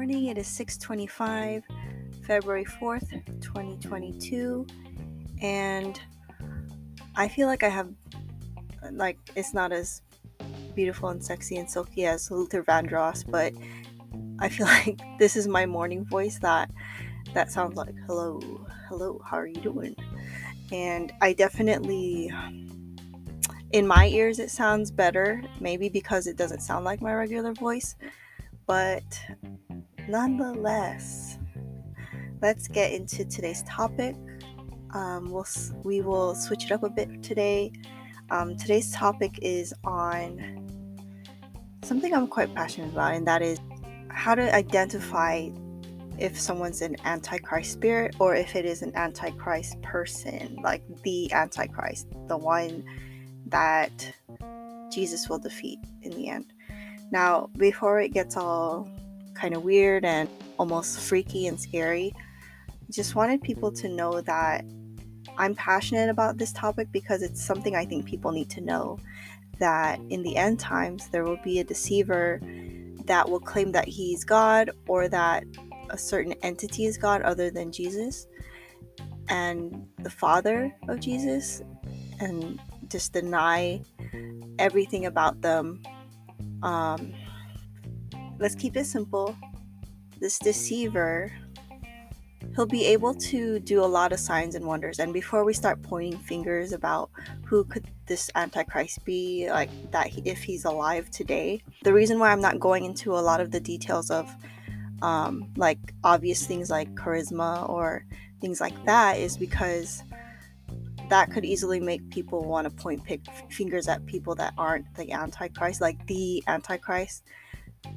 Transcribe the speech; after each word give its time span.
morning. 0.00 0.28
It 0.28 0.38
is 0.38 0.46
6:25, 0.46 1.62
February 2.22 2.64
4th, 2.64 3.10
2022, 3.42 4.66
and 5.42 6.00
I 7.14 7.28
feel 7.28 7.46
like 7.46 7.62
I 7.62 7.68
have 7.68 7.90
like 8.92 9.18
it's 9.36 9.52
not 9.52 9.72
as 9.72 10.00
beautiful 10.74 11.10
and 11.10 11.22
sexy 11.22 11.58
and 11.58 11.70
silky 11.70 12.06
as 12.06 12.30
Luther 12.30 12.62
Vandross, 12.62 13.30
but 13.30 13.52
I 14.38 14.48
feel 14.48 14.64
like 14.78 14.98
this 15.18 15.36
is 15.36 15.46
my 15.46 15.66
morning 15.66 16.06
voice 16.06 16.38
that 16.38 16.70
that 17.34 17.52
sounds 17.52 17.76
like 17.76 17.94
hello, 18.06 18.40
hello, 18.88 19.20
how 19.22 19.36
are 19.36 19.46
you 19.46 19.60
doing? 19.60 19.94
And 20.72 21.12
I 21.20 21.34
definitely 21.34 22.32
in 23.72 23.86
my 23.86 24.06
ears 24.06 24.38
it 24.38 24.50
sounds 24.50 24.90
better, 24.90 25.42
maybe 25.60 25.90
because 25.90 26.26
it 26.26 26.38
doesn't 26.38 26.60
sound 26.60 26.86
like 26.86 27.02
my 27.02 27.12
regular 27.12 27.52
voice, 27.52 27.96
but 28.66 29.04
nonetheless, 30.10 31.38
let's 32.42 32.66
get 32.68 32.92
into 32.92 33.24
today's 33.24 33.62
topic. 33.62 34.16
Um, 34.92 35.30
we'll 35.30 35.46
we 35.84 36.00
will 36.00 36.34
switch 36.34 36.64
it 36.64 36.72
up 36.72 36.82
a 36.82 36.90
bit 36.90 37.22
today. 37.22 37.72
Um, 38.30 38.56
today's 38.56 38.92
topic 38.92 39.38
is 39.40 39.72
on 39.84 40.68
something 41.82 42.12
I'm 42.12 42.26
quite 42.26 42.54
passionate 42.54 42.92
about, 42.92 43.14
and 43.14 43.26
that 43.26 43.40
is 43.40 43.60
how 44.08 44.34
to 44.34 44.54
identify 44.54 45.48
if 46.18 46.38
someone's 46.38 46.82
an 46.82 46.96
antichrist 47.04 47.72
spirit 47.72 48.16
or 48.18 48.34
if 48.34 48.54
it 48.54 48.66
is 48.66 48.82
an 48.82 48.94
antichrist 48.96 49.80
person, 49.80 50.58
like 50.62 50.82
the 51.02 51.32
antichrist, 51.32 52.08
the 52.26 52.36
one 52.36 52.84
that 53.46 54.12
Jesus 54.92 55.28
will 55.28 55.38
defeat 55.38 55.78
in 56.02 56.10
the 56.12 56.28
end. 56.28 56.52
Now, 57.10 57.48
before 57.56 58.00
it 58.00 58.12
gets 58.12 58.36
all 58.36 58.88
kind 59.40 59.54
of 59.54 59.62
weird 59.62 60.04
and 60.04 60.28
almost 60.58 61.00
freaky 61.00 61.46
and 61.46 61.58
scary, 61.60 62.12
just 62.90 63.14
wanted 63.14 63.40
people 63.42 63.72
to 63.72 63.88
know 63.88 64.20
that 64.20 64.64
I'm 65.38 65.54
passionate 65.54 66.10
about 66.10 66.38
this 66.38 66.52
topic 66.52 66.88
because 66.92 67.22
it's 67.22 67.42
something 67.42 67.74
I 67.74 67.84
think 67.84 68.04
people 68.04 68.32
need 68.32 68.50
to 68.50 68.60
know 68.60 68.98
that 69.58 70.00
in 70.10 70.22
the 70.22 70.36
end 70.36 70.58
times 70.58 71.08
there 71.08 71.24
will 71.24 71.38
be 71.42 71.60
a 71.60 71.64
deceiver 71.64 72.40
that 73.06 73.28
will 73.28 73.40
claim 73.40 73.72
that 73.72 73.88
he's 73.88 74.24
God 74.24 74.70
or 74.86 75.08
that 75.08 75.44
a 75.90 75.98
certain 75.98 76.34
entity 76.42 76.84
is 76.84 76.96
God 76.96 77.22
other 77.22 77.50
than 77.50 77.72
Jesus 77.72 78.26
and 79.28 79.86
the 79.98 80.10
Father 80.10 80.74
of 80.88 81.00
Jesus 81.00 81.62
and 82.20 82.60
just 82.88 83.12
deny 83.12 83.82
everything 84.58 85.06
about 85.06 85.40
them. 85.40 85.82
Um, 86.62 87.14
let's 88.40 88.54
keep 88.54 88.76
it 88.76 88.86
simple. 88.86 89.36
This 90.18 90.38
deceiver, 90.38 91.30
he'll 92.56 92.66
be 92.66 92.84
able 92.86 93.14
to 93.14 93.60
do 93.60 93.84
a 93.84 93.86
lot 93.86 94.12
of 94.12 94.18
signs 94.18 94.54
and 94.54 94.64
wonders. 94.64 94.98
And 94.98 95.12
before 95.12 95.44
we 95.44 95.52
start 95.52 95.82
pointing 95.82 96.18
fingers 96.18 96.72
about 96.72 97.10
who 97.44 97.64
could 97.64 97.86
this 98.06 98.30
antichrist 98.34 99.04
be, 99.04 99.48
like 99.50 99.70
that, 99.92 100.10
if 100.26 100.42
he's 100.42 100.64
alive 100.64 101.10
today, 101.10 101.62
the 101.84 101.92
reason 101.92 102.18
why 102.18 102.32
I'm 102.32 102.40
not 102.40 102.58
going 102.58 102.84
into 102.84 103.12
a 103.12 103.20
lot 103.20 103.40
of 103.40 103.50
the 103.50 103.60
details 103.60 104.10
of 104.10 104.34
um, 105.02 105.52
like 105.56 105.78
obvious 106.02 106.46
things 106.46 106.70
like 106.70 106.94
charisma 106.94 107.68
or 107.68 108.04
things 108.40 108.60
like 108.60 108.84
that 108.86 109.18
is 109.18 109.36
because 109.36 110.02
that 111.08 111.30
could 111.30 111.44
easily 111.44 111.80
make 111.80 112.08
people 112.10 112.44
want 112.44 112.64
to 112.64 112.82
point 112.82 113.02
pick 113.04 113.20
fingers 113.50 113.88
at 113.88 114.04
people 114.06 114.34
that 114.34 114.54
aren't 114.56 114.94
the 114.94 115.10
antichrist 115.10 115.80
like 115.80 116.06
the 116.06 116.42
antichrist 116.46 117.24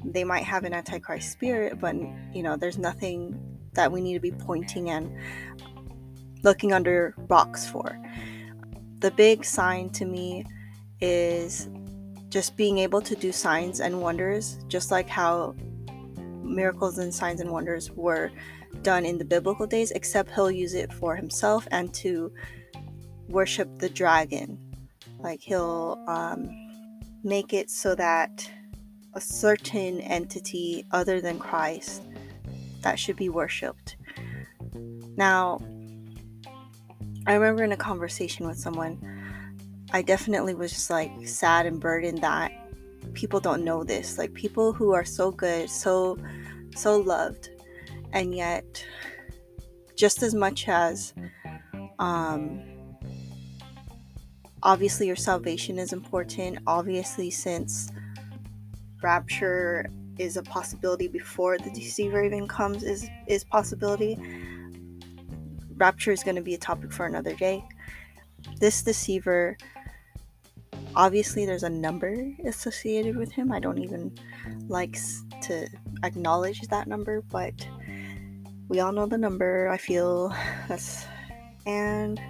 they 0.04 0.24
might 0.24 0.44
have 0.44 0.64
an 0.64 0.72
antichrist 0.72 1.32
spirit 1.32 1.80
but 1.80 1.94
you 2.32 2.42
know 2.42 2.56
there's 2.56 2.78
nothing 2.78 3.40
that 3.72 3.90
we 3.90 4.00
need 4.00 4.14
to 4.14 4.20
be 4.20 4.32
pointing 4.32 4.90
and 4.90 5.14
looking 6.42 6.72
under 6.72 7.14
rocks 7.28 7.68
for 7.68 7.98
the 8.98 9.10
big 9.10 9.44
sign 9.44 9.90
to 9.90 10.04
me 10.04 10.44
is 11.00 11.68
just 12.28 12.56
being 12.56 12.78
able 12.78 13.00
to 13.00 13.14
do 13.14 13.32
signs 13.32 13.80
and 13.80 14.00
wonders 14.00 14.58
just 14.68 14.90
like 14.90 15.08
how 15.08 15.54
miracles 16.42 16.98
and 16.98 17.12
signs 17.12 17.40
and 17.40 17.50
wonders 17.50 17.90
were 17.92 18.30
done 18.82 19.04
in 19.04 19.18
the 19.18 19.24
biblical 19.24 19.66
days 19.66 19.90
except 19.92 20.30
he'll 20.30 20.50
use 20.50 20.74
it 20.74 20.92
for 20.92 21.16
himself 21.16 21.66
and 21.70 21.92
to 21.94 22.32
worship 23.28 23.78
the 23.78 23.88
dragon. 23.88 24.58
Like 25.18 25.40
he'll 25.40 26.02
um, 26.06 26.50
make 27.22 27.52
it 27.52 27.70
so 27.70 27.94
that 27.94 28.48
a 29.14 29.20
certain 29.20 30.00
entity 30.00 30.84
other 30.90 31.20
than 31.20 31.38
Christ 31.38 32.02
that 32.82 32.98
should 32.98 33.16
be 33.16 33.28
worshipped. 33.28 33.96
Now, 35.16 35.60
I 37.26 37.34
remember 37.34 37.64
in 37.64 37.72
a 37.72 37.76
conversation 37.76 38.46
with 38.46 38.58
someone, 38.58 38.98
I 39.92 40.02
definitely 40.02 40.54
was 40.54 40.72
just 40.72 40.90
like 40.90 41.10
sad 41.26 41.66
and 41.66 41.80
burdened 41.80 42.20
that 42.22 42.52
people 43.14 43.40
don't 43.40 43.64
know 43.64 43.84
this. 43.84 44.18
Like 44.18 44.34
people 44.34 44.72
who 44.72 44.92
are 44.92 45.04
so 45.04 45.30
good, 45.30 45.70
so 45.70 46.18
so 46.74 46.98
loved, 46.98 47.50
and 48.12 48.34
yet 48.34 48.84
just 49.96 50.22
as 50.22 50.34
much 50.34 50.68
as 50.68 51.14
um 52.00 52.60
obviously 54.62 55.06
your 55.06 55.14
salvation 55.14 55.78
is 55.78 55.92
important 55.92 56.58
obviously 56.66 57.30
since 57.30 57.90
rapture 59.04 59.90
is 60.18 60.36
a 60.38 60.42
possibility 60.42 61.06
before 61.06 61.58
the 61.58 61.70
deceiver 61.70 62.24
even 62.24 62.48
comes 62.48 62.82
is 62.82 63.06
is 63.26 63.44
possibility. 63.44 64.18
Rapture 65.76 66.12
is 66.12 66.22
going 66.24 66.36
to 66.36 66.42
be 66.42 66.54
a 66.54 66.58
topic 66.58 66.90
for 66.90 67.04
another 67.04 67.34
day. 67.34 67.62
This 68.58 68.82
deceiver 68.82 69.56
obviously 70.96 71.44
there's 71.44 71.64
a 71.64 71.70
number 71.70 72.12
associated 72.46 73.16
with 73.16 73.30
him. 73.30 73.52
I 73.52 73.60
don't 73.60 73.78
even 73.78 74.16
like 74.68 74.96
to 75.42 75.68
acknowledge 76.02 76.60
that 76.62 76.88
number 76.88 77.20
but 77.20 77.54
we 78.68 78.80
all 78.80 78.92
know 78.92 79.06
the 79.06 79.18
number 79.18 79.68
i 79.68 79.76
feel. 79.76 80.34
That's 80.68 81.04
and 81.66 82.20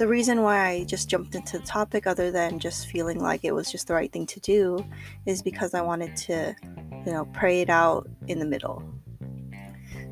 the 0.00 0.08
reason 0.08 0.40
why 0.40 0.66
I 0.66 0.84
just 0.84 1.10
jumped 1.10 1.34
into 1.34 1.58
the 1.58 1.66
topic, 1.66 2.06
other 2.06 2.30
than 2.30 2.58
just 2.58 2.86
feeling 2.86 3.20
like 3.20 3.44
it 3.44 3.52
was 3.52 3.70
just 3.70 3.88
the 3.88 3.92
right 3.92 4.10
thing 4.10 4.24
to 4.28 4.40
do, 4.40 4.82
is 5.26 5.42
because 5.42 5.74
I 5.74 5.82
wanted 5.82 6.16
to, 6.16 6.56
you 7.04 7.12
know, 7.12 7.26
pray 7.34 7.60
it 7.60 7.68
out 7.68 8.08
in 8.26 8.38
the 8.38 8.46
middle. 8.46 8.82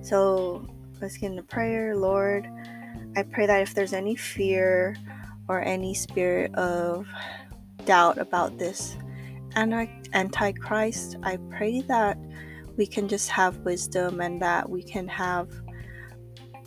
So 0.03 0.69
let's 1.01 1.17
get 1.17 1.31
into 1.31 1.43
prayer. 1.43 1.97
Lord, 1.97 2.47
I 3.17 3.23
pray 3.23 3.47
that 3.47 3.63
if 3.63 3.73
there's 3.73 3.95
any 3.95 4.15
fear 4.15 4.95
or 5.49 5.63
any 5.63 5.95
spirit 5.95 6.55
of 6.55 7.07
doubt 7.87 8.19
about 8.19 8.59
this 8.59 8.95
antichrist, 9.57 11.17
I 11.23 11.39
pray 11.49 11.81
that 11.89 12.19
we 12.77 12.87
can 12.87 13.09
just 13.09 13.31
have 13.31 13.57
wisdom 13.61 14.21
and 14.21 14.43
that 14.43 14.69
we 14.69 14.83
can 14.83 15.09
have 15.09 15.49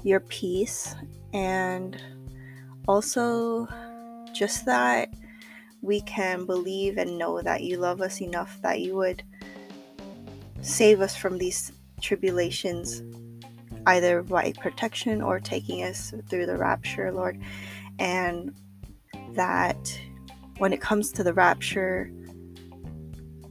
your 0.02 0.22
peace 0.22 0.96
and 1.34 2.02
also 2.88 3.68
just 4.34 4.66
that 4.66 5.10
we 5.82 6.02
can 6.02 6.46
believe 6.46 6.98
and 6.98 7.18
know 7.18 7.42
that 7.42 7.64
you 7.64 7.78
love 7.78 8.02
us 8.02 8.22
enough 8.22 8.60
that 8.62 8.82
you 8.82 8.96
would 8.96 9.24
save 10.62 11.02
us 11.02 11.16
from 11.16 11.38
these 11.38 11.72
tribulations, 12.02 13.02
either 13.88 14.22
by 14.22 14.54
protection 14.60 15.22
or 15.22 15.40
taking 15.40 15.84
us 15.84 16.14
through 16.30 16.46
the 16.46 16.58
rapture, 16.58 17.12
Lord. 17.12 17.40
And 18.00 18.54
that 19.34 20.00
when 20.58 20.74
it 20.74 20.82
comes 20.82 21.12
to 21.14 21.24
the 21.24 21.34
rapture, 21.34 22.12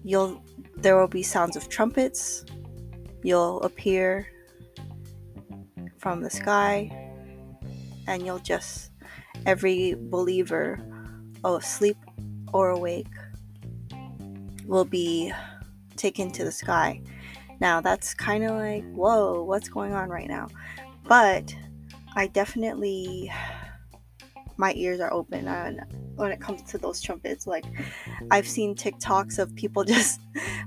you'll 0.04 0.42
there 0.76 0.98
will 0.98 1.08
be 1.08 1.22
sounds 1.22 1.56
of 1.56 1.68
trumpets. 1.68 2.44
You'll 3.22 3.60
appear 3.62 4.26
from 5.98 6.22
the 6.22 6.30
sky 6.30 6.90
and 8.06 8.24
you'll 8.24 8.38
just 8.38 8.89
every 9.46 9.94
believer, 9.98 10.80
oh, 11.44 11.56
asleep 11.56 11.96
or 12.52 12.70
awake, 12.70 13.06
will 14.66 14.84
be 14.84 15.32
taken 15.96 16.30
to 16.32 16.44
the 16.44 16.52
sky. 16.52 17.00
Now, 17.60 17.80
that's 17.80 18.14
kind 18.14 18.44
of 18.44 18.52
like, 18.52 18.84
whoa, 18.92 19.42
what's 19.42 19.68
going 19.68 19.92
on 19.92 20.08
right 20.08 20.28
now? 20.28 20.48
But 21.06 21.54
I 22.16 22.26
definitely, 22.26 23.30
my 24.56 24.72
ears 24.74 25.00
are 25.00 25.12
open 25.12 25.46
and 25.46 25.82
when 26.16 26.32
it 26.32 26.40
comes 26.40 26.62
to 26.62 26.78
those 26.78 27.00
trumpets. 27.00 27.46
Like, 27.46 27.64
I've 28.30 28.46
seen 28.48 28.74
TikToks 28.74 29.38
of 29.38 29.54
people 29.56 29.84
just 29.96 30.20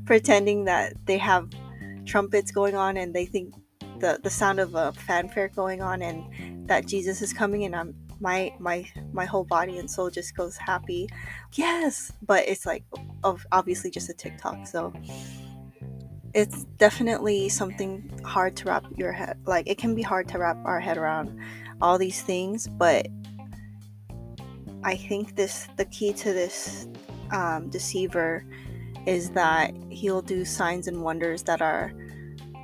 pretending 0.05 0.65
that 0.65 0.93
they 1.05 1.17
have 1.17 1.49
trumpets 2.05 2.51
going 2.51 2.75
on 2.75 2.97
and 2.97 3.13
they 3.13 3.25
think 3.25 3.53
the, 3.99 4.19
the 4.21 4.29
sound 4.29 4.59
of 4.59 4.75
a 4.75 4.91
fanfare 4.91 5.47
going 5.49 5.81
on 5.81 6.01
and 6.01 6.67
that 6.67 6.85
Jesus 6.85 7.21
is 7.21 7.33
coming 7.33 7.63
and 7.63 7.75
I'm 7.75 7.95
my 8.23 8.55
my 8.57 8.89
my 9.11 9.25
whole 9.25 9.43
body 9.43 9.77
and 9.77 9.91
soul 9.91 10.09
just 10.09 10.35
goes 10.35 10.57
happy. 10.57 11.07
Yes. 11.53 12.11
But 12.25 12.47
it's 12.47 12.65
like 12.65 12.83
of 13.23 13.45
obviously 13.51 13.91
just 13.91 14.09
a 14.09 14.13
tiktok 14.13 14.65
so 14.65 14.93
it's 16.33 16.63
definitely 16.77 17.47
something 17.47 18.09
hard 18.25 18.55
to 18.57 18.65
wrap 18.65 18.85
your 18.95 19.11
head 19.11 19.37
like 19.45 19.67
it 19.69 19.77
can 19.77 19.93
be 19.93 20.01
hard 20.01 20.27
to 20.27 20.37
wrap 20.37 20.57
our 20.65 20.79
head 20.79 20.97
around 20.97 21.39
all 21.81 21.97
these 21.97 22.21
things 22.21 22.67
but 22.67 23.07
i 24.83 24.95
think 24.95 25.35
this 25.35 25.67
the 25.77 25.85
key 25.85 26.11
to 26.11 26.33
this 26.33 26.87
um, 27.31 27.69
deceiver 27.69 28.45
is 29.05 29.29
that 29.31 29.73
he'll 29.89 30.21
do 30.21 30.45
signs 30.45 30.87
and 30.87 31.01
wonders 31.03 31.43
that 31.43 31.61
are 31.61 31.93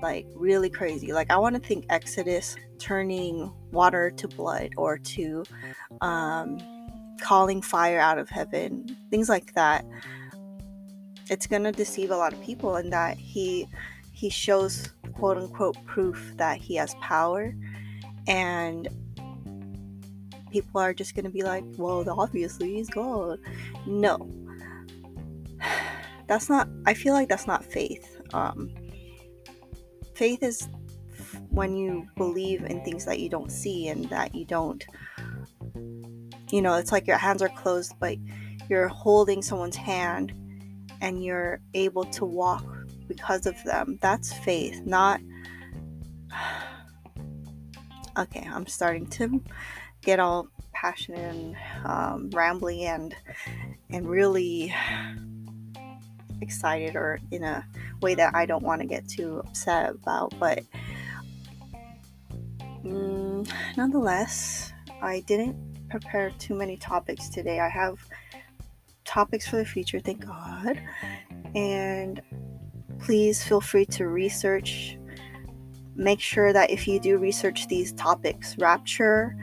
like 0.02 0.26
really 0.36 0.70
crazy. 0.70 1.14
Like 1.14 1.32
i 1.32 1.38
want 1.38 1.56
to 1.56 1.62
think 1.62 1.86
exodus 1.90 2.56
turning 2.80 3.52
water 3.72 4.10
to 4.12 4.28
blood 4.28 4.72
or 4.78 4.98
to 4.98 5.44
um, 6.02 6.60
calling 7.22 7.62
fire 7.62 8.00
out 8.00 8.18
of 8.18 8.30
heaven 8.30 8.98
things 9.10 9.30
like 9.30 9.54
that. 9.54 9.86
It's 11.30 11.46
to 11.64 11.72
deceive 11.72 12.10
a 12.10 12.18
lot 12.18 12.34
of 12.34 12.42
people 12.42 12.76
in 12.78 12.90
that 12.90 13.18
he 13.18 13.68
he 14.12 14.30
shows 14.30 14.90
quote 15.14 15.38
unquote 15.38 15.78
proof 15.86 16.34
that 16.38 16.58
he 16.58 16.76
has 16.76 16.96
power. 16.96 17.54
And 18.28 18.88
people 20.52 20.82
are 20.82 20.94
just 20.94 21.14
to 21.26 21.30
be 21.30 21.44
like 21.44 21.64
well 21.78 22.04
obviously 22.10 22.76
he's 22.76 22.90
god. 22.90 23.40
No. 23.86 24.18
That's 26.28 26.48
not 26.48 26.68
i 26.86 26.94
feel 26.94 27.16
like 27.16 27.28
that's 27.28 27.48
not 27.48 27.66
faith 27.66 28.22
um 28.36 28.70
faith 30.20 30.44
is 30.44 30.68
when 31.50 31.76
you 31.76 32.08
believe 32.18 32.64
in 32.64 32.84
things 32.84 33.06
that 33.06 33.20
you 33.20 33.30
don't 33.30 33.52
see 33.52 33.88
and 33.88 34.06
that 34.10 34.36
you 34.36 34.46
don't 34.46 34.86
you 36.52 36.62
know 36.62 36.76
it's 36.76 36.92
like 36.92 37.08
your 37.08 37.18
hands 37.18 37.42
are 37.42 37.50
closed 37.50 37.94
but 38.00 38.18
you're 38.70 38.88
holding 38.88 39.42
someone's 39.42 39.76
hand 39.76 40.34
and 41.02 41.24
you're 41.24 41.60
able 41.74 42.04
to 42.04 42.26
walk 42.26 42.66
because 43.08 43.46
of 43.46 43.62
them. 43.64 43.98
That's 44.02 44.32
faith, 44.32 44.82
not. 44.86 45.22
okay, 48.18 48.48
I'm 48.52 48.68
starting 48.68 49.08
to 49.08 49.44
get 50.02 50.20
all 50.20 50.48
passionate 50.74 51.20
and 51.20 51.56
um, 51.86 52.30
rambly 52.30 52.84
and 52.84 53.16
and 53.90 54.08
really 54.08 54.74
excited 56.42 56.96
or 56.96 57.20
in 57.32 57.44
a 57.44 57.66
way 58.02 58.16
that 58.16 58.36
I 58.36 58.46
don't 58.46 58.64
want 58.64 58.82
to 58.82 58.88
get 58.88 59.08
too 59.08 59.40
upset 59.40 59.92
about. 59.92 60.34
But 60.40 60.64
mm, 62.84 63.52
nonetheless, 63.78 64.74
I 65.02 65.22
didn't 65.22 65.90
prepare 65.90 66.32
too 66.40 66.56
many 66.56 66.78
topics 66.78 67.30
today. 67.30 67.60
I 67.60 67.70
have 67.70 68.00
topics 69.06 69.48
for 69.48 69.58
the 69.58 69.66
future, 69.66 70.00
thank 70.00 70.26
God. 70.26 70.80
And 71.56 72.22
please 73.00 73.44
feel 73.44 73.62
free 73.62 73.86
to 73.86 74.08
research. 74.08 74.98
Make 75.96 76.20
sure 76.20 76.54
that 76.54 76.70
if 76.70 76.88
you 76.88 77.00
do 77.00 77.18
research 77.18 77.68
these 77.68 77.92
topics, 77.94 78.58
rapture, 78.58 79.36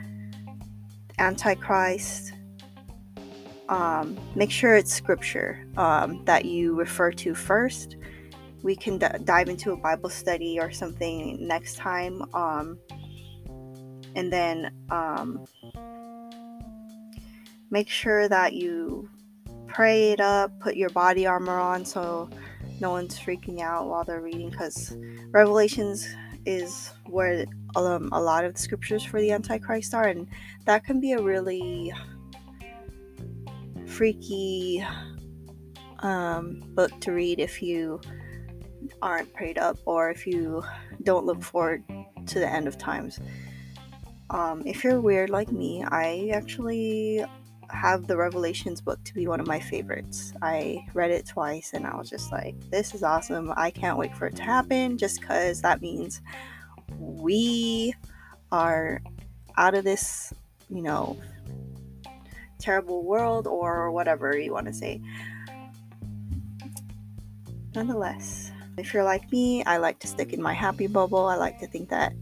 antichrist, 1.19 2.33
um, 3.69 4.17
make 4.35 4.51
sure 4.51 4.75
it's 4.75 4.93
scripture 4.93 5.65
um, 5.77 6.23
that 6.25 6.45
you 6.45 6.75
refer 6.75 7.11
to 7.11 7.35
first. 7.35 7.97
We 8.63 8.75
can 8.75 8.97
d- 8.97 9.07
dive 9.23 9.49
into 9.49 9.71
a 9.71 9.77
Bible 9.77 10.09
study 10.09 10.59
or 10.59 10.71
something 10.71 11.45
next 11.45 11.75
time. 11.77 12.23
Um, 12.33 12.79
and 14.15 14.33
then 14.33 14.73
um, 14.89 15.45
make 17.69 17.89
sure 17.89 18.27
that 18.27 18.53
you 18.53 19.09
pray 19.67 20.11
it 20.11 20.19
up, 20.19 20.59
put 20.59 20.75
your 20.75 20.89
body 20.89 21.27
armor 21.27 21.57
on 21.57 21.85
so 21.85 22.29
no 22.79 22.91
one's 22.91 23.19
freaking 23.19 23.59
out 23.59 23.87
while 23.87 24.03
they're 24.03 24.21
reading 24.21 24.49
because 24.49 24.95
Revelations 25.31 26.07
is 26.45 26.93
where 27.05 27.45
um, 27.75 28.09
a 28.11 28.21
lot 28.21 28.45
of 28.45 28.53
the 28.53 28.59
scriptures 28.59 29.03
for 29.03 29.19
the 29.19 29.31
Antichrist 29.31 29.93
are, 29.93 30.07
and 30.07 30.27
that 30.65 30.85
can 30.85 30.99
be 30.99 31.11
a 31.11 31.21
really 31.21 31.91
freaky 33.97 34.85
um, 35.99 36.61
book 36.75 36.91
to 37.01 37.11
read 37.11 37.39
if 37.39 37.63
you 37.63 37.99
aren't 39.01 39.33
prayed 39.33 39.57
up 39.57 39.75
or 39.85 40.11
if 40.11 40.27
you 40.27 40.63
don't 41.01 41.25
look 41.25 41.41
forward 41.41 41.83
to 42.27 42.39
the 42.39 42.47
end 42.47 42.67
of 42.67 42.77
times. 42.77 43.19
Um, 44.29 44.61
if 44.67 44.83
you're 44.83 45.01
weird 45.01 45.31
like 45.31 45.51
me, 45.51 45.83
I 45.83 46.29
actually 46.31 47.25
have 47.71 48.05
the 48.05 48.15
Revelations 48.15 48.81
book 48.81 49.03
to 49.03 49.15
be 49.15 49.25
one 49.27 49.39
of 49.39 49.47
my 49.47 49.59
favorites. 49.59 50.31
I 50.43 50.85
read 50.93 51.09
it 51.09 51.25
twice 51.25 51.71
and 51.73 51.87
I 51.87 51.95
was 51.95 52.07
just 52.07 52.31
like, 52.31 52.55
this 52.69 52.93
is 52.93 53.01
awesome. 53.01 53.51
I 53.57 53.71
can't 53.71 53.97
wait 53.97 54.15
for 54.15 54.27
it 54.27 54.35
to 54.35 54.43
happen 54.43 54.99
just 54.99 55.21
because 55.21 55.59
that 55.63 55.81
means 55.81 56.21
we 56.99 57.95
are 58.51 59.01
out 59.57 59.73
of 59.73 59.83
this, 59.83 60.31
you 60.69 60.83
know, 60.83 61.17
terrible 62.59 63.03
world 63.03 63.47
or 63.47 63.91
whatever 63.91 64.37
you 64.37 64.53
want 64.53 64.67
to 64.67 64.73
say. 64.73 65.01
Nonetheless, 67.75 68.51
if 68.77 68.93
you're 68.93 69.03
like 69.03 69.31
me, 69.31 69.63
I 69.65 69.77
like 69.77 69.99
to 69.99 70.07
stick 70.07 70.33
in 70.33 70.41
my 70.41 70.53
happy 70.53 70.87
bubble. 70.87 71.25
I 71.25 71.35
like 71.35 71.59
to 71.59 71.67
think 71.67 71.89
that 71.89 72.13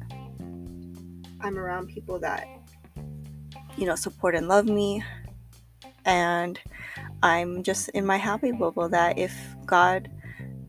I'm 1.42 1.58
around 1.58 1.88
people 1.88 2.20
that, 2.20 2.48
you 3.78 3.86
know, 3.86 3.96
support 3.96 4.36
and 4.36 4.48
love 4.48 4.66
me 4.66 5.04
and 6.06 6.60
I'm 7.24 7.64
just 7.64 7.90
in 7.90 8.06
my 8.06 8.18
happy 8.18 8.52
bubble 8.52 8.90
that 8.90 9.18
if 9.18 9.36
God 9.66 10.10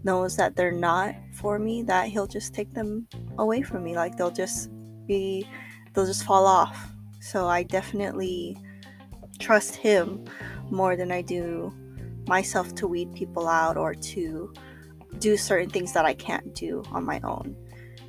knows 0.05 0.37
that 0.37 0.57
they're 0.57 0.73
not 0.73 1.15
for 1.33 1.59
me, 1.59 1.83
that 1.83 2.09
He'll 2.09 2.27
just 2.27 2.55
take 2.55 2.73
them 2.73 3.07
away 3.39 3.63
from 3.63 3.85
me. 3.85 3.95
Like 3.95 4.17
they'll 4.17 4.31
just 4.31 4.71
be, 5.07 5.49
they'll 5.93 6.07
just 6.07 6.25
fall 6.25 6.47
off. 6.47 6.93
So 7.21 7.47
I 7.47 7.63
definitely 7.63 8.57
trust 9.39 9.77
Him 9.77 10.25
more 10.71 10.97
than 10.97 11.13
I 11.13 11.23
do 11.23 11.73
myself 12.27 12.75
to 12.77 12.87
weed 12.87 13.15
people 13.15 13.47
out 13.49 13.77
or 13.77 13.95
to 13.95 14.53
do 15.19 15.37
certain 15.37 15.71
things 15.71 15.93
that 15.93 16.05
I 16.05 16.15
can't 16.15 16.55
do 16.55 16.83
on 16.91 17.05
my 17.05 17.21
own. 17.23 17.57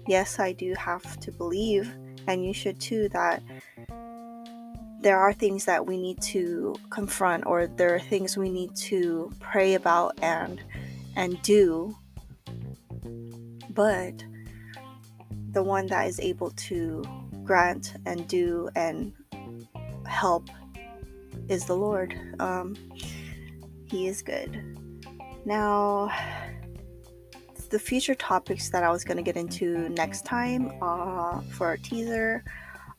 Yes, 0.07 0.39
I 0.39 0.53
do 0.53 0.73
have 0.77 1.19
to 1.19 1.31
believe, 1.31 1.93
and 2.27 2.45
you 2.45 2.53
should 2.53 2.79
too, 2.79 3.09
that 3.09 3.43
there 4.99 5.19
are 5.19 5.33
things 5.33 5.65
that 5.65 5.85
we 5.85 5.97
need 5.97 6.21
to 6.21 6.75
confront 6.89 7.45
or 7.45 7.67
there 7.67 7.93
are 7.93 7.99
things 7.99 8.35
we 8.35 8.49
need 8.49 8.75
to 8.75 9.31
pray 9.39 9.75
about 9.75 10.17
and 10.21 10.61
and 11.15 11.41
do 11.43 11.95
but 13.69 14.23
the 15.51 15.61
one 15.61 15.85
that 15.87 16.07
is 16.07 16.19
able 16.19 16.49
to 16.51 17.03
grant 17.43 17.93
and 18.05 18.27
do 18.27 18.69
and 18.75 19.13
help 20.07 20.49
is 21.49 21.65
the 21.65 21.75
lord 21.75 22.17
um, 22.39 22.75
he 23.89 24.07
is 24.07 24.21
good 24.21 24.61
now 25.45 26.11
the 27.69 27.79
future 27.79 28.15
topics 28.15 28.69
that 28.69 28.83
i 28.83 28.89
was 28.89 29.03
going 29.03 29.17
to 29.17 29.23
get 29.23 29.35
into 29.35 29.89
next 29.89 30.25
time 30.25 30.71
uh, 30.81 31.41
for 31.51 31.73
a 31.73 31.77
teaser 31.79 32.43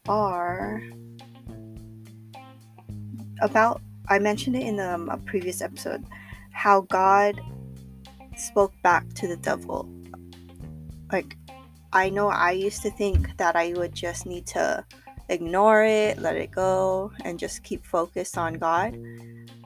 are 0.09 0.83
about 3.41 3.81
I 4.11 4.19
mentioned 4.19 4.57
it 4.57 4.63
in 4.63 4.81
um, 4.81 5.09
a 5.11 5.19
previous 5.19 5.61
episode 5.61 6.05
how 6.53 6.81
God 6.83 7.41
spoke 8.37 8.73
back 8.83 9.07
to 9.15 9.29
the 9.29 9.37
devil. 9.37 9.89
Like 11.13 11.37
I 11.93 12.09
know 12.11 12.29
I 12.29 12.53
used 12.53 12.83
to 12.83 12.91
think 12.91 13.37
that 13.37 13.55
I 13.55 13.75
would 13.75 13.95
just 13.95 14.27
need 14.27 14.47
to 14.49 14.85
ignore 15.29 15.85
it, 15.85 16.19
let 16.19 16.37
it 16.37 16.51
go, 16.51 17.13
and 17.25 17.39
just 17.39 17.63
keep 17.63 17.85
focused 17.85 18.39
on 18.39 18.55
God. 18.55 18.99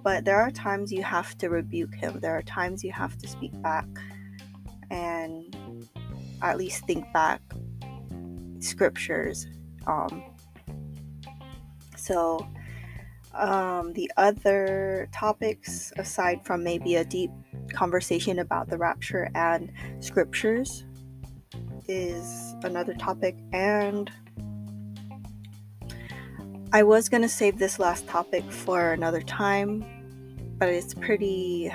But 0.03 0.25
there 0.25 0.41
are 0.41 0.51
times 0.51 0.93
you 0.93 1.03
have 1.03 1.37
to 1.39 1.49
rebuke 1.49 1.95
him. 1.95 2.19
There 2.21 2.37
are 2.37 2.43
times 2.43 2.83
you 2.83 2.93
have 2.93 3.17
to 3.19 3.29
speak 3.29 3.53
back 3.63 3.87
and 4.91 5.89
at 6.43 6.59
least 6.59 6.85
think 6.87 7.11
back 7.13 7.41
scriptures. 8.59 9.47
Um, 9.87 10.25
so 11.97 12.47
um, 13.35 13.93
the 13.93 14.11
other 14.17 15.09
topics, 15.13 15.93
aside 15.97 16.45
from 16.45 16.65
maybe 16.65 16.97
a 16.97 17.05
deep 17.05 17.31
conversation 17.73 18.41
about 18.41 18.69
the 18.69 18.77
rapture 18.77 19.31
and 19.35 19.73
scriptures, 20.01 20.85
is 21.89 22.55
another 22.65 22.95
topic. 22.95 23.37
And 23.53 24.11
I 26.75 26.83
was 26.83 27.11
gonna 27.11 27.29
save 27.29 27.59
this 27.59 27.79
last 27.79 28.07
topic 28.09 28.51
for 28.51 28.93
another 28.93 29.21
time, 29.21 29.85
but 30.59 30.71
it's 30.71 30.95
pretty 30.95 31.71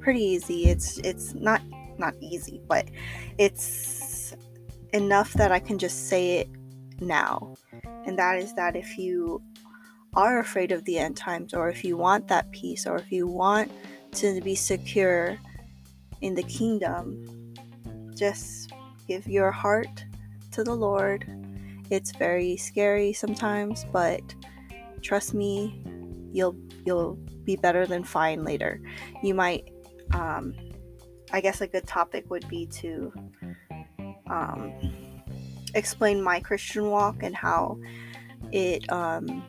pretty 0.00 0.20
easy. 0.20 0.64
It's 0.64 0.98
it's 0.98 1.34
not 1.34 1.62
not 1.98 2.14
easy, 2.20 2.60
but 2.66 2.88
it's 3.38 4.34
enough 4.92 5.32
that 5.34 5.52
I 5.52 5.60
can 5.60 5.78
just 5.78 6.08
say 6.08 6.38
it 6.38 6.48
now. 7.00 7.54
And 8.06 8.18
that 8.18 8.38
is 8.38 8.54
that 8.54 8.74
if 8.74 8.98
you 8.98 9.40
are 10.14 10.40
afraid 10.40 10.72
of 10.72 10.84
the 10.84 10.98
end 10.98 11.16
times, 11.16 11.54
or 11.54 11.68
if 11.68 11.84
you 11.84 11.96
want 11.96 12.26
that 12.26 12.50
peace, 12.50 12.86
or 12.86 12.96
if 12.96 13.12
you 13.12 13.28
want 13.28 13.70
to 14.12 14.40
be 14.40 14.56
secure 14.56 15.38
in 16.22 16.34
the 16.34 16.42
kingdom, 16.42 17.54
just 18.16 18.72
give 19.06 19.28
your 19.28 19.52
heart 19.52 20.04
to 20.50 20.64
the 20.64 20.74
Lord. 20.74 21.37
It's 21.90 22.12
very 22.12 22.56
scary 22.56 23.12
sometimes, 23.12 23.84
but 23.92 24.22
trust 25.02 25.34
me, 25.34 25.82
you'll 26.32 26.56
you'll 26.84 27.16
be 27.44 27.56
better 27.56 27.86
than 27.86 28.04
fine 28.04 28.44
later. 28.44 28.80
You 29.22 29.34
might 29.34 29.70
um 30.12 30.54
I 31.32 31.40
guess 31.40 31.60
a 31.60 31.66
good 31.66 31.86
topic 31.86 32.30
would 32.30 32.48
be 32.48 32.66
to 32.66 33.12
um 34.28 34.72
explain 35.74 36.22
my 36.22 36.40
Christian 36.40 36.90
walk 36.90 37.22
and 37.22 37.34
how 37.34 37.78
it 38.52 38.90
um 38.92 39.44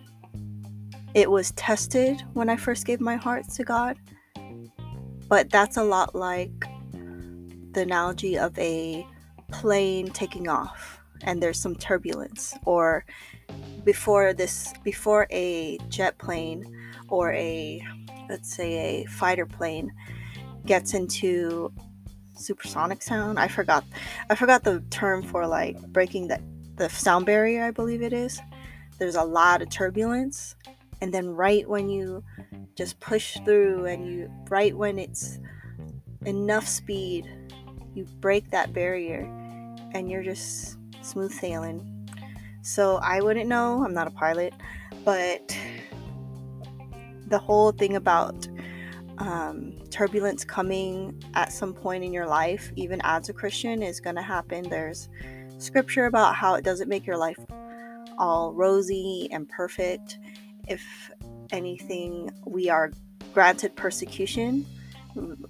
it 1.14 1.30
was 1.30 1.52
tested 1.52 2.22
when 2.34 2.50
I 2.50 2.56
first 2.56 2.86
gave 2.86 3.02
my 3.02 3.16
heart 3.16 3.50
to 3.50 3.64
God. 3.64 3.98
But 5.28 5.50
that's 5.50 5.78
a 5.78 5.84
lot 5.84 6.16
like 6.16 6.52
the 7.72 7.82
analogy 7.82 8.38
of 8.38 8.58
a 8.58 9.06
plane 9.52 10.10
taking 10.12 10.48
off 10.48 10.99
and 11.24 11.42
there's 11.42 11.60
some 11.60 11.76
turbulence 11.76 12.54
or 12.66 13.06
before 13.84 14.34
this 14.34 14.74
before 14.84 15.28
a 15.32 15.78
jet 15.90 16.18
plane 16.18 16.64
or 17.10 17.34
a 17.34 17.82
let's 18.30 18.54
say 18.54 19.02
a 19.02 19.06
fighter 19.08 19.46
plane 19.46 19.92
gets 20.66 20.94
into 20.94 21.72
supersonic 22.36 23.02
sound 23.02 23.40
i 23.40 23.48
forgot 23.48 23.84
i 24.30 24.36
forgot 24.36 24.64
the 24.64 24.82
term 24.90 25.24
for 25.24 25.48
like 25.48 25.78
breaking 25.88 26.28
the 26.28 26.42
the 26.76 26.90
sound 26.90 27.26
barrier 27.26 27.64
i 27.64 27.72
believe 27.72 28.02
it 28.02 28.14
is. 28.14 28.40
There's 29.00 29.16
a 29.16 29.24
lot 29.24 29.62
of 29.62 29.70
turbulence 29.70 30.56
and 31.02 31.14
then 31.14 31.30
right 31.30 31.68
when 31.68 31.90
you 31.90 32.24
just 32.76 33.00
push 33.00 33.38
through 33.46 33.86
and 33.86 34.06
you 34.06 34.32
right 34.50 34.76
when 34.76 35.00
it's 35.00 35.40
enough 36.26 36.68
speed 36.68 37.30
you 37.94 38.06
break 38.20 38.52
that 38.52 38.74
barrier 38.74 39.22
and 39.94 40.10
you're 40.10 40.24
just 40.24 40.78
smooth 41.02 41.32
sailing. 41.32 41.86
So 42.62 42.98
i 42.98 43.22
wouldn't 43.22 43.48
know 43.48 43.84
i'm 43.84 43.94
not 43.94 44.08
a 44.08 44.12
pilot 44.12 44.54
but 45.06 45.56
the 47.28 47.40
whole 47.40 47.72
thing 47.72 47.96
about 47.96 48.48
um, 49.20 49.74
turbulence 49.90 50.44
coming 50.46 51.22
at 51.34 51.52
some 51.52 51.74
point 51.74 52.04
in 52.04 52.14
your 52.14 52.28
life 52.28 52.72
even 52.76 53.02
as 53.04 53.30
a 53.30 53.34
christian 53.34 53.82
is 53.84 54.00
going 54.00 54.16
to 54.16 54.22
happen. 54.22 54.68
There's 54.70 55.10
scripture 55.58 56.06
about 56.06 56.36
how 56.36 56.56
it 56.56 56.64
doesn't 56.64 56.88
make 56.88 57.06
your 57.06 57.18
life 57.18 57.38
all 58.18 58.54
rosy 58.54 59.30
and 59.32 59.48
perfect. 59.50 60.20
If 60.68 60.84
anything, 61.52 62.32
we 62.46 62.70
are 62.70 62.92
granted 63.34 63.76
persecution 63.76 64.66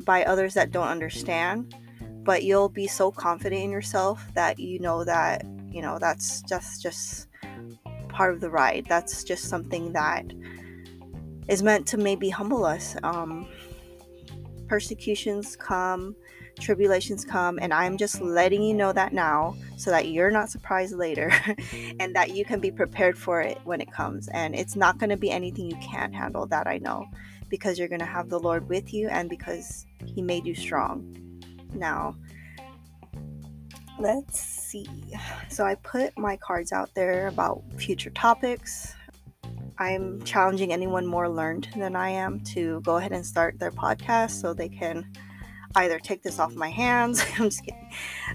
by 0.06 0.24
others 0.24 0.54
that 0.54 0.72
don't 0.72 0.88
understand. 0.88 1.76
But 2.24 2.44
you'll 2.44 2.70
be 2.70 2.88
so 2.88 3.12
confident 3.12 3.64
in 3.64 3.72
yourself 3.72 4.26
that 4.36 4.60
you 4.60 4.80
know 4.80 5.04
that, 5.04 5.46
you 5.72 5.82
know, 5.82 5.98
that's 6.00 6.42
just 6.44 6.82
just 6.82 7.28
part 8.10 8.34
of 8.34 8.42
the 8.42 8.50
ride. 8.50 8.86
That's 8.88 9.24
just 9.24 9.46
something 9.46 9.94
that 9.94 10.26
is 11.48 11.64
meant 11.64 11.88
to 11.88 11.98
maybe 11.98 12.30
humble 12.30 12.66
us. 12.66 12.96
Um, 13.04 13.48
persecutions 14.68 15.56
come 15.56 16.16
tribulations 16.60 17.26
come 17.26 17.58
and 17.62 17.74
i'm 17.74 17.98
just 17.98 18.22
letting 18.22 18.62
you 18.62 18.74
know 18.74 18.92
that 18.92 19.14
now 19.14 19.56
so 19.78 19.90
that 19.90 20.10
you're 20.10 20.30
not 20.30 20.50
surprised 20.50 20.94
later 20.94 21.32
and 22.00 22.16
that 22.16 22.36
you 22.36 22.46
can 22.46 22.60
be 22.60 22.70
prepared 22.70 23.18
for 23.18 23.42
it 23.42 23.58
when 23.64 23.82
it 23.82 23.92
comes 23.92 24.28
and 24.30 24.54
it's 24.56 24.76
not 24.76 24.98
going 25.00 25.10
to 25.10 25.18
be 25.18 25.32
anything 25.32 25.66
you 25.66 25.78
can't 25.78 26.14
handle 26.14 26.46
that 26.46 26.68
i 26.68 26.78
know 26.78 27.06
because 27.50 27.80
you're 27.80 27.88
going 27.88 28.00
to 28.00 28.06
have 28.06 28.30
the 28.30 28.40
lord 28.40 28.68
with 28.70 28.94
you 28.94 29.08
and 29.10 29.30
because 29.30 29.86
he 30.06 30.22
made 30.22 30.46
you 30.46 30.54
strong 30.54 31.04
now 31.74 32.16
let's 34.00 34.40
see 34.40 34.88
so 35.50 35.64
i 35.66 35.76
put 35.76 36.18
my 36.18 36.38
cards 36.38 36.72
out 36.72 36.90
there 36.94 37.28
about 37.28 37.62
future 37.78 38.10
topics 38.12 38.96
i'm 39.78 40.22
challenging 40.24 40.72
anyone 40.72 41.06
more 41.06 41.28
learned 41.30 41.68
than 41.76 41.96
i 41.96 42.10
am 42.10 42.40
to 42.42 42.82
go 42.82 42.98
ahead 42.98 43.12
and 43.12 43.26
start 43.26 43.60
their 43.60 43.72
podcast 43.72 44.32
so 44.32 44.54
they 44.54 44.70
can 44.70 45.06
either 45.76 46.00
take 46.00 46.24
this 46.24 46.40
off 46.40 46.56
my 46.56 46.70
hands. 46.70 47.24
I'm 47.38 47.46
just 47.46 47.64
kidding. 47.64 47.90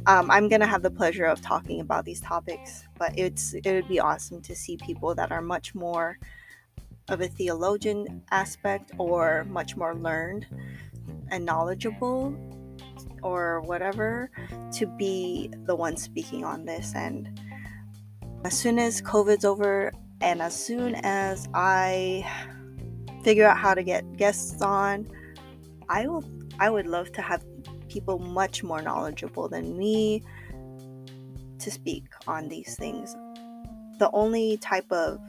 Um, 0.06 0.30
I'm 0.30 0.48
gonna 0.48 0.66
have 0.66 0.82
the 0.82 0.90
pleasure 0.90 1.24
of 1.24 1.40
talking 1.40 1.80
about 1.80 2.04
these 2.04 2.20
topics, 2.20 2.84
but 2.98 3.16
it's 3.18 3.54
it 3.54 3.66
would 3.66 3.88
be 3.88 4.00
awesome 4.00 4.40
to 4.42 4.54
see 4.54 4.76
people 4.76 5.14
that 5.14 5.32
are 5.32 5.42
much 5.42 5.74
more 5.74 6.18
of 7.08 7.20
a 7.20 7.28
theologian 7.28 8.22
aspect 8.30 8.92
or 8.98 9.44
much 9.48 9.76
more 9.76 9.94
learned 9.94 10.46
and 11.30 11.44
knowledgeable 11.44 12.34
or 13.24 13.60
whatever 13.62 14.30
to 14.72 14.86
be 14.86 15.50
the 15.64 15.74
one 15.74 15.96
speaking 15.96 16.44
on 16.44 16.64
this 16.64 16.92
and 16.94 17.40
as 18.44 18.56
soon 18.56 18.78
as 18.78 19.00
covid's 19.00 19.44
over 19.44 19.90
and 20.20 20.40
as 20.40 20.54
soon 20.54 20.94
as 20.96 21.48
i 21.54 22.24
figure 23.22 23.46
out 23.46 23.56
how 23.56 23.74
to 23.74 23.82
get 23.82 24.04
guests 24.16 24.62
on 24.62 25.06
i 25.88 26.06
will 26.06 26.22
I 26.58 26.70
would 26.70 26.86
love 26.86 27.12
to 27.12 27.22
have 27.22 27.44
people 27.88 28.18
much 28.18 28.62
more 28.62 28.80
knowledgeable 28.80 29.48
than 29.48 29.76
me 29.76 30.22
to 31.58 31.70
speak 31.70 32.04
on 32.26 32.48
these 32.48 32.76
things. 32.76 33.16
The 33.98 34.10
only 34.12 34.56
type 34.58 34.90
of 34.90 35.20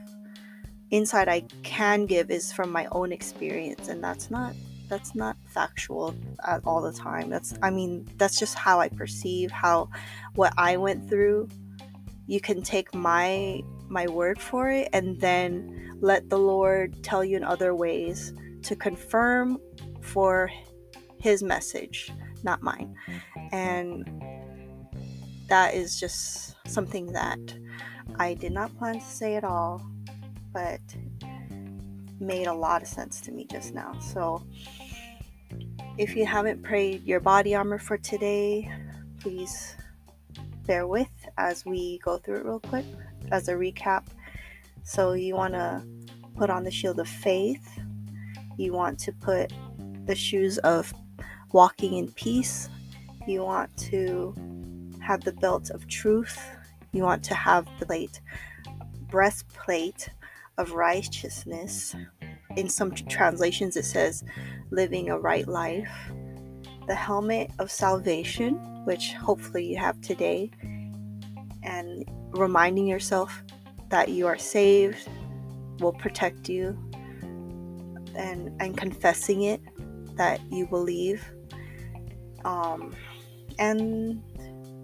insight 0.92 1.28
I 1.28 1.42
can 1.64 2.06
give 2.06 2.30
is 2.30 2.52
from 2.52 2.72
my 2.72 2.88
own 2.92 3.12
experience 3.12 3.88
and 3.88 4.04
that's 4.04 4.30
not 4.30 4.54
that's 4.88 5.16
not 5.16 5.38
factual 5.46 6.16
at 6.48 6.62
all 6.66 6.82
the 6.82 6.94
time. 6.94 7.30
That's 7.30 7.54
I 7.62 7.70
mean, 7.70 8.08
that's 8.18 8.38
just 8.40 8.56
how 8.56 8.80
I 8.80 8.90
perceive 8.90 9.52
how 9.52 9.90
what 10.36 10.54
I 10.58 10.78
went 10.78 11.10
through. 11.10 11.50
You 12.28 12.40
can 12.40 12.62
take 12.62 12.94
my 12.94 13.62
my 13.88 14.08
word 14.08 14.40
for 14.40 14.70
it 14.70 14.90
and 14.94 15.20
then 15.20 15.98
let 16.02 16.30
the 16.30 16.40
Lord 16.40 17.04
tell 17.04 17.24
you 17.24 17.38
in 17.38 17.44
other 17.44 17.76
ways 17.76 18.34
to 18.64 18.76
confirm 18.76 19.60
for 20.02 20.52
his 21.20 21.44
message, 21.44 22.12
not 22.44 22.62
mine. 22.62 22.96
And 23.52 24.08
that 25.48 25.74
is 25.74 26.00
just 26.00 26.56
something 26.68 27.12
that 27.14 27.40
I 28.20 28.34
did 28.34 28.52
not 28.52 28.76
plan 28.78 28.96
to 28.96 29.06
say 29.06 29.36
at 29.36 29.44
all, 29.44 29.86
but 30.54 30.82
made 32.20 32.48
a 32.48 32.54
lot 32.54 32.82
of 32.82 32.88
sense 32.88 33.22
to 33.22 33.32
me 33.32 33.46
just 33.50 33.74
now. 33.74 33.98
So 34.00 34.44
if 35.98 36.16
you 36.16 36.26
haven't 36.26 36.64
prayed 36.64 37.04
your 37.04 37.20
body 37.20 37.56
armor 37.56 37.80
for 37.80 37.98
today, 37.98 38.72
please 39.20 39.76
bear 40.66 40.88
with 40.88 41.10
as 41.38 41.66
we 41.66 42.00
go 42.04 42.18
through 42.18 42.38
it 42.38 42.46
real 42.46 42.60
quick 42.60 42.86
as 43.32 43.48
a 43.48 43.54
recap. 43.54 44.06
So 44.84 45.14
you 45.14 45.36
want 45.36 45.54
to 45.54 45.84
put 46.36 46.50
on 46.50 46.64
the 46.64 46.72
shield 46.72 47.00
of 47.00 47.08
faith. 47.08 47.80
You 48.58 48.74
want 48.74 49.00
to 49.00 49.12
put 49.12 49.54
the 50.06 50.16
shoes 50.16 50.58
of 50.60 50.94
walking 51.52 51.98
in 51.98 52.12
peace. 52.12 52.70
You 53.28 53.44
want 53.44 53.76
to 53.78 54.36
have 55.02 55.22
the 55.22 55.34
belt 55.34 55.70
of 55.70 55.88
truth. 55.88 56.40
You 56.92 57.04
want 57.04 57.24
to 57.26 57.36
have 57.36 57.68
the 57.80 57.86
plate, 57.86 58.22
breastplate 59.10 60.10
of 60.58 60.72
righteousness. 60.72 61.96
In 62.56 62.70
some 62.70 62.92
translations, 62.92 63.76
it 63.76 63.86
says 63.86 64.24
living 64.72 65.10
a 65.10 65.20
right 65.20 65.48
life. 65.48 65.92
The 66.88 66.96
helmet 66.96 67.52
of 67.60 67.72
salvation, 67.72 68.54
which 68.86 69.14
hopefully 69.14 69.66
you 69.66 69.78
have 69.78 70.00
today, 70.02 70.52
and 71.64 72.06
reminding 72.32 72.88
yourself 72.88 73.44
that 73.90 74.10
you 74.10 74.28
are 74.28 74.38
saved 74.38 75.08
will 75.80 75.94
protect 75.94 76.50
you 76.50 76.78
and 78.16 78.52
and 78.62 78.78
confessing 78.78 79.44
it 79.44 79.62
that 80.16 80.40
you 80.52 80.66
believe 80.68 81.24
um, 82.46 82.96
and 83.60 84.22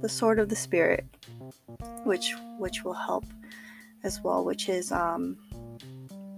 the 0.01 0.09
sword 0.09 0.39
of 0.39 0.49
the 0.49 0.55
spirit 0.55 1.05
which 2.03 2.33
which 2.57 2.83
will 2.83 2.93
help 2.93 3.25
as 4.03 4.19
well 4.21 4.43
which 4.43 4.67
is 4.67 4.91
um, 4.91 5.37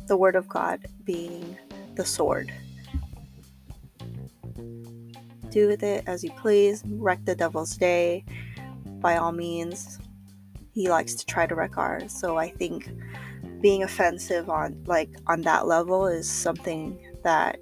the 0.08 0.18
word 0.18 0.36
of 0.36 0.48
god 0.48 0.86
being 1.04 1.58
the 1.96 2.06
sword 2.06 2.52
do 5.50 5.68
with 5.68 5.84
it 5.84 6.04
as 6.08 6.24
you 6.24 6.32
please 6.32 6.84
wreck 6.88 7.24
the 7.26 7.36
devil's 7.36 7.78
day 7.78 8.24
by 9.00 9.18
all 9.18 9.32
means 9.32 10.00
he 10.74 10.90
likes 10.90 11.14
to 11.14 11.26
try 11.26 11.46
to 11.46 11.56
wreck 11.56 11.78
ours 11.78 12.12
so 12.12 12.38
i 12.38 12.50
think 12.50 12.90
being 13.62 13.84
offensive 13.84 14.50
on 14.50 14.84
like 14.86 15.10
on 15.28 15.42
that 15.42 15.68
level 15.68 16.06
is 16.06 16.30
something 16.30 17.00
that 17.24 17.58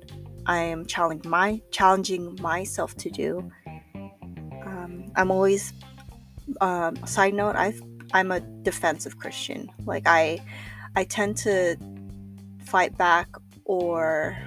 I 0.45 0.57
am 0.57 0.85
challenging 0.85 1.29
my 1.29 1.61
challenging 1.71 2.37
myself 2.41 2.95
to 2.97 3.09
do. 3.09 3.51
Um, 4.65 5.11
I'm 5.15 5.31
always 5.31 5.73
um, 6.59 6.95
side 7.05 7.33
note. 7.33 7.55
I 7.55 7.73
I'm 8.13 8.31
a 8.31 8.39
defensive 8.39 9.19
Christian. 9.19 9.69
Like 9.85 10.03
I 10.07 10.39
I 10.95 11.03
tend 11.03 11.37
to 11.37 11.77
fight 12.71 12.97
back 12.97 13.27
or 13.65 14.37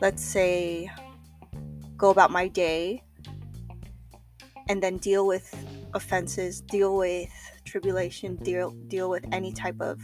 let's 0.00 0.24
say 0.24 0.90
go 1.96 2.10
about 2.10 2.32
my 2.32 2.48
day 2.48 3.00
and 4.68 4.82
then 4.82 4.96
deal 4.96 5.28
with 5.28 5.54
offenses, 5.94 6.62
deal 6.62 6.96
with 6.96 7.30
tribulation, 7.64 8.34
deal 8.42 8.70
deal 8.88 9.08
with 9.08 9.24
any 9.30 9.52
type 9.52 9.80
of 9.80 10.00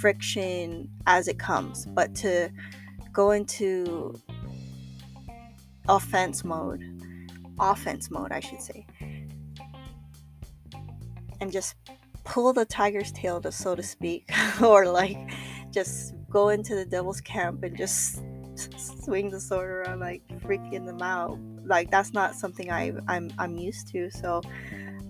friction 0.00 0.88
as 1.06 1.28
it 1.28 1.38
comes. 1.38 1.84
But 1.84 2.14
to 2.16 2.50
go 3.12 3.32
into 3.32 4.18
offense 5.90 6.42
mode, 6.42 6.82
offense 7.60 8.10
mode, 8.10 8.32
I 8.32 8.40
should 8.40 8.62
say, 8.62 8.86
and 11.38 11.52
just 11.52 11.74
pull 12.28 12.52
the 12.52 12.64
tiger's 12.66 13.10
tail, 13.12 13.40
to, 13.40 13.50
so 13.50 13.74
to 13.74 13.82
speak, 13.82 14.30
or 14.62 14.86
like 14.86 15.18
just 15.72 16.14
go 16.30 16.50
into 16.50 16.74
the 16.74 16.84
devil's 16.84 17.20
camp 17.20 17.62
and 17.64 17.76
just 17.76 18.22
swing 18.76 19.30
the 19.30 19.40
sword 19.40 19.70
around 19.70 20.00
like 20.00 20.22
freaking 20.42 20.84
them 20.84 21.02
out. 21.02 21.38
Like 21.64 21.90
that's 21.90 22.12
not 22.12 22.34
something 22.34 22.70
I 22.70 22.92
I'm 23.08 23.30
I'm 23.38 23.56
used 23.56 23.88
to. 23.88 24.10
So 24.10 24.42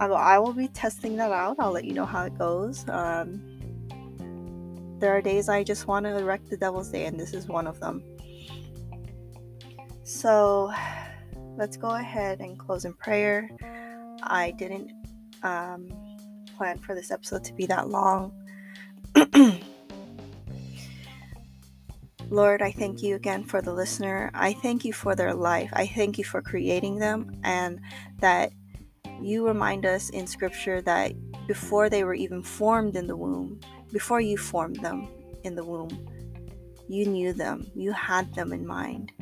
I 0.01 0.07
will, 0.07 0.17
I 0.17 0.39
will 0.39 0.53
be 0.53 0.69
testing 0.69 1.17
that 1.17 1.33
out. 1.33 1.57
I'll 1.59 1.73
let 1.73 1.85
you 1.85 1.93
know 1.93 2.07
how 2.07 2.25
it 2.25 2.39
goes. 2.39 2.89
Um, 2.89 3.43
there 5.01 5.17
are 5.17 5.21
days 5.21 5.49
I 5.49 5.65
just 5.65 5.87
want 5.87 6.07
to 6.07 6.13
wreck 6.25 6.45
the 6.49 6.57
devil's 6.57 6.89
day, 6.89 7.07
and 7.07 7.19
this 7.19 7.35
is 7.35 7.49
one 7.49 7.67
of 7.67 7.81
them. 7.81 8.03
So 10.05 10.73
let's 11.57 11.77
go 11.77 11.91
ahead 11.91 12.41
and 12.41 12.59
close 12.59 12.85
in 12.85 12.95
prayer. 12.95 13.51
I 14.23 14.53
didn't 14.53 14.93
um, 15.43 15.89
plan 16.59 16.77
for 16.79 16.95
this 16.95 17.11
episode 17.11 17.45
to 17.45 17.55
be 17.55 17.65
that 17.67 17.88
long. 17.88 18.33
Lord, 22.31 22.61
I 22.61 22.73
thank 22.73 23.03
you 23.03 23.15
again 23.15 23.45
for 23.45 23.62
the 23.62 23.73
listener. 23.73 24.31
I 24.35 24.53
thank 24.53 24.85
you 24.85 24.93
for 24.93 25.15
their 25.15 25.33
life. 25.33 25.71
I 25.73 25.87
thank 25.87 26.19
you 26.19 26.25
for 26.25 26.43
creating 26.43 26.99
them 26.99 27.41
and 27.43 27.81
that 28.19 28.53
you 29.23 29.47
remind 29.47 29.87
us 29.87 30.11
in 30.11 30.27
scripture 30.27 30.83
that 30.83 31.12
before 31.47 31.88
they 31.88 32.05
were 32.05 32.15
even 32.15 32.43
formed 32.43 32.97
in 32.97 33.07
the 33.07 33.17
womb, 33.17 33.61
before 33.93 34.21
you 34.21 34.37
formed 34.37 34.77
them 34.77 35.09
in 35.45 35.55
the 35.55 35.65
womb, 35.65 36.07
you 36.88 37.07
knew 37.07 37.33
them, 37.33 37.71
you 37.75 37.93
had 37.93 38.35
them 38.35 38.53
in 38.53 38.67
mind. 38.67 39.12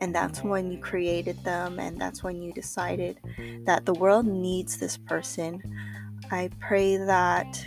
And 0.00 0.14
that's 0.14 0.42
when 0.42 0.70
you 0.72 0.78
created 0.78 1.42
them, 1.44 1.78
and 1.78 2.00
that's 2.00 2.24
when 2.24 2.42
you 2.42 2.52
decided 2.52 3.18
that 3.64 3.84
the 3.84 3.94
world 3.94 4.26
needs 4.26 4.78
this 4.78 4.96
person. 4.96 5.62
I 6.32 6.48
pray 6.60 6.96
that 6.96 7.62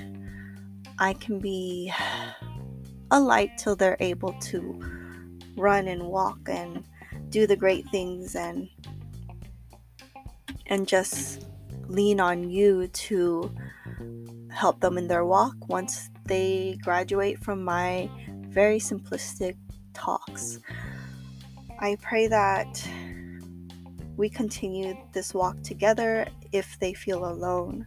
I 0.98 1.14
can 1.14 1.40
be 1.40 1.94
a 3.12 3.20
light 3.20 3.60
till 3.60 3.76
they're 3.76 3.96
able 4.00 4.34
to 4.42 4.82
run 5.56 5.88
and 5.88 6.02
walk 6.08 6.40
and 6.48 6.84
do 7.30 7.46
the 7.46 7.56
great 7.56 7.88
things 7.90 8.36
and 8.36 8.68
and 10.66 10.88
just 10.88 11.46
lean 11.88 12.20
on 12.20 12.50
you 12.50 12.88
to 12.88 13.56
help 14.52 14.80
them 14.80 14.98
in 14.98 15.08
their 15.08 15.26
walk 15.26 15.56
once 15.70 16.10
they 16.26 16.80
graduate 16.82 17.38
from 17.38 17.64
my 17.64 18.10
very 18.48 18.80
simplistic 18.80 19.56
talks. 19.94 20.60
I 21.80 21.98
pray 22.02 22.26
that 22.30 22.84
we 24.18 24.28
continue 24.28 24.98
this 25.14 25.36
walk 25.36 25.62
together 25.62 26.26
if 26.52 26.80
they 26.80 26.96
feel 26.96 27.26
alone 27.26 27.86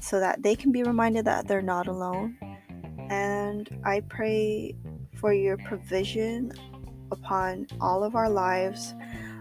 so 0.00 0.20
that 0.20 0.42
they 0.42 0.54
can 0.54 0.72
be 0.72 0.82
reminded 0.82 1.24
that 1.24 1.48
they're 1.48 1.62
not 1.62 1.86
alone. 1.86 2.36
And 3.10 3.68
I 3.84 4.00
pray 4.00 4.76
for 5.16 5.32
your 5.32 5.56
provision 5.58 6.52
upon 7.10 7.66
all 7.80 8.04
of 8.04 8.14
our 8.14 8.28
lives. 8.28 8.94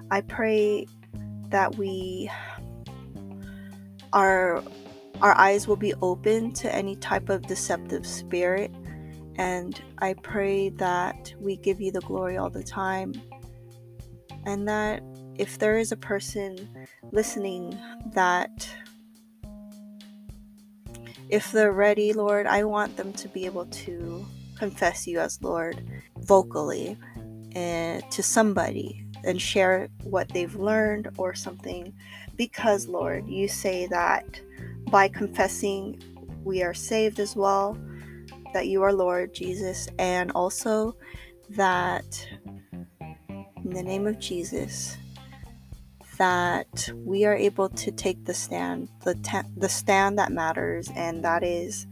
I 0.10 0.22
pray 0.22 0.88
that 1.50 1.76
we 1.76 2.30
our 4.14 4.64
our 5.22 5.36
eyes 5.38 5.68
will 5.68 5.78
be 5.78 5.94
open 6.02 6.54
to 6.54 6.74
any 6.74 6.96
type 6.96 7.30
of 7.30 7.48
deceptive 7.48 8.06
spirit. 8.06 8.72
And 9.36 9.80
I 10.00 10.14
pray 10.14 10.70
that 10.70 11.34
we 11.40 11.58
give 11.58 11.82
you 11.82 11.92
the 11.92 12.02
glory 12.02 12.38
all 12.38 12.50
the 12.50 12.64
time. 12.64 13.14
And 14.46 14.68
that 14.68 15.04
if 15.36 15.58
there 15.58 15.78
is 15.78 15.92
a 15.92 15.98
person 15.98 16.70
listening 17.12 17.78
that 18.14 18.70
if 21.30 21.52
they're 21.52 21.72
ready, 21.72 22.14
Lord, 22.14 22.46
I 22.48 22.64
want 22.64 22.98
them 22.98 23.14
to 23.14 23.28
be 23.28 23.46
able 23.46 23.66
to 23.66 24.26
confess 24.58 25.08
you 25.08 25.20
as 25.20 25.42
Lord 25.42 25.84
vocally 26.20 26.98
and 27.54 28.10
to 28.12 28.24
somebody 28.24 29.06
and 29.24 29.42
share 29.42 29.90
what 30.04 30.30
they've 30.30 30.56
learned 30.56 31.10
or 31.18 31.34
something. 31.34 31.94
Because 32.36 32.88
Lord, 32.88 33.28
you 33.28 33.48
say 33.48 33.88
that 33.88 34.40
by 34.90 35.08
confessing 35.08 36.02
we 36.44 36.64
are 36.64 36.74
saved 36.74 37.20
as 37.20 37.36
well, 37.36 37.78
that 38.54 38.68
you 38.68 38.84
are 38.84 38.94
Lord 38.94 39.34
Jesus, 39.34 39.90
and 40.00 40.32
also 40.32 40.96
that 41.50 42.28
in 43.64 43.72
the 43.72 43.84
name 43.84 44.08
of 44.08 44.20
Jesus, 44.20 44.98
that 46.18 46.90
we 47.06 47.26
are 47.26 47.36
able 47.36 47.70
to 47.70 47.92
take 47.92 48.26
the 48.26 48.34
stand, 48.34 48.90
the, 49.04 49.46
the 49.56 49.70
stand 49.70 50.18
that 50.18 50.32
matters, 50.32 50.90
and 50.96 51.24
that 51.24 51.44
is 51.44 51.88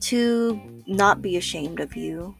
to 0.00 0.60
not 0.86 1.22
be 1.22 1.36
ashamed 1.36 1.80
of 1.80 1.96
you, 1.96 2.34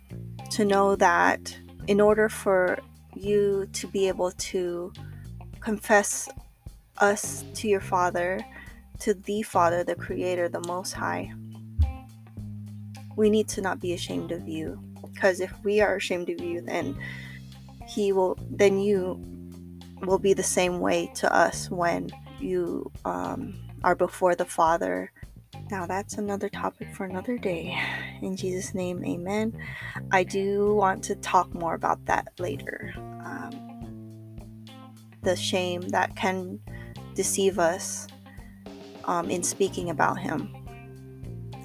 to 0.51 0.65
know 0.65 0.97
that 0.97 1.57
in 1.87 2.01
order 2.01 2.29
for 2.29 2.79
you 3.15 3.67
to 3.73 3.87
be 3.89 4.09
able 4.09 4.33
to 4.33 4.93
confess 5.61 6.29
us 6.99 7.45
to 7.55 7.69
your 7.69 7.81
Father, 7.81 8.45
to 9.01 9.15
the 9.15 9.43
Father, 9.43 9.85
the 9.85 9.95
Creator, 9.95 10.49
the 10.49 10.67
Most 10.67 10.93
High, 10.93 11.33
we 13.17 13.31
need 13.31 13.49
to 13.49 13.61
not 13.61 13.81
be 13.81 13.93
ashamed 13.93 14.33
of 14.33 14.49
you. 14.49 14.79
Because 15.13 15.41
if 15.41 15.53
we 15.63 15.81
are 15.81 15.97
ashamed 15.97 16.31
of 16.31 16.41
you, 16.41 16.63
then 16.63 16.97
He 17.87 18.13
will, 18.13 18.39
then 18.51 18.81
you 18.81 19.32
will 20.03 20.19
be 20.19 20.35
the 20.35 20.43
same 20.43 20.81
way 20.81 21.11
to 21.15 21.35
us 21.35 21.71
when 21.71 22.11
you 22.41 22.91
um, 23.05 23.55
are 23.85 23.95
before 23.95 24.35
the 24.35 24.45
Father. 24.45 25.13
Now, 25.71 25.87
that's 25.87 26.15
another 26.15 26.49
topic 26.49 26.95
for 26.95 27.05
another 27.05 27.39
day. 27.39 27.79
In 28.21 28.37
Jesus' 28.37 28.75
name, 28.75 29.05
amen. 29.05 29.57
I 30.11 30.25
do 30.25 30.75
want 30.75 31.03
to 31.05 31.15
talk 31.17 31.55
more 31.55 31.75
about 31.75 32.05
that 32.07 32.29
later. 32.39 32.93
Um, 32.97 33.73
the 35.23 35.37
shame 35.37 35.83
that 35.89 36.17
can 36.17 36.59
deceive 37.15 37.59
us 37.59 38.09
um, 39.05 39.31
in 39.31 39.43
speaking 39.43 39.91
about 39.91 40.19
Him. 40.19 40.55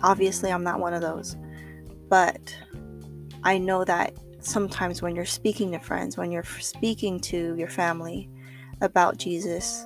Obviously, 0.04 0.52
I'm 0.52 0.63
not 0.63 0.80
one 0.80 0.93
of 0.93 1.02
those, 1.02 1.36
but 2.08 2.56
I 3.43 3.58
know 3.58 3.84
that 3.84 4.15
sometimes 4.39 5.02
when 5.02 5.15
you're 5.15 5.26
speaking 5.26 5.71
to 5.71 5.80
friends, 5.80 6.17
when 6.17 6.32
you're 6.32 6.43
speaking 6.43 7.19
to 7.21 7.56
your 7.56 7.67
family 7.69 8.30
about 8.82 9.17
Jesus, 9.17 9.86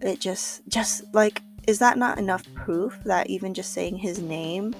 it 0.00 0.20
just, 0.20 0.66
just 0.68 1.04
like, 1.14 1.42
is 1.66 1.78
that 1.78 1.96
not 1.96 2.18
enough 2.18 2.42
proof 2.54 2.98
that 3.04 3.30
even 3.30 3.54
just 3.54 3.72
saying 3.72 3.96
his 3.96 4.18
name 4.18 4.74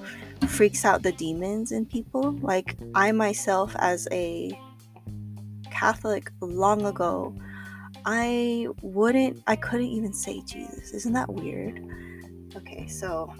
freaks 0.47 0.83
out 0.83 1.01
the 1.01 1.13
demons 1.13 1.71
in 1.71 1.85
people? 1.85 2.33
Like, 2.41 2.75
I 2.93 3.11
myself, 3.13 3.73
as 3.79 4.07
a 4.11 4.51
Catholic 5.71 6.31
long 6.41 6.85
ago, 6.85 7.33
I 8.05 8.67
wouldn't, 8.81 9.41
I 9.47 9.55
couldn't 9.55 9.87
even 9.87 10.13
say 10.13 10.41
Jesus. 10.41 10.91
Isn't 10.91 11.13
that 11.13 11.31
weird? 11.31 11.81
Okay, 12.55 12.87
so 12.87 13.33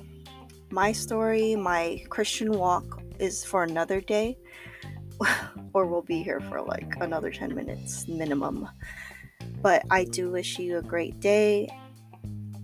my 0.72 0.92
story, 0.94 1.56
my 1.56 2.02
Christian 2.10 2.52
walk 2.54 3.02
is 3.20 3.44
for 3.44 3.64
another 3.64 4.00
day. 4.00 4.38
or 5.74 5.86
we'll 5.86 6.02
be 6.02 6.24
here 6.24 6.40
for 6.42 6.62
like 6.62 6.96
another 7.02 7.32
10 7.32 7.54
minutes 7.56 8.08
minimum. 8.08 8.68
But 9.62 9.84
I 9.90 10.06
do 10.06 10.30
wish 10.30 10.60
you 10.60 10.78
a 10.78 10.82
great 10.82 11.20
day. 11.20 11.68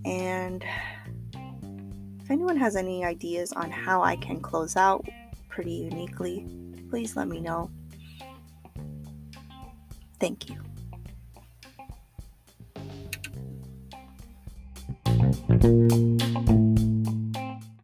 And 0.04 0.64
if 2.22 2.30
anyone 2.30 2.56
has 2.56 2.76
any 2.76 3.04
ideas 3.04 3.52
on 3.52 3.70
how 3.70 4.02
I 4.02 4.16
can 4.16 4.40
close 4.40 4.76
out 4.76 5.06
pretty 5.48 5.72
uniquely, 5.72 6.46
please 6.88 7.16
let 7.16 7.28
me 7.28 7.40
know. 7.40 7.70
Thank 10.18 10.50
you. 10.50 10.60